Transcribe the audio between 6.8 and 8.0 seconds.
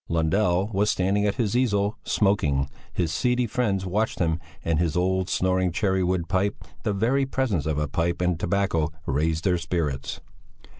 the very presence of a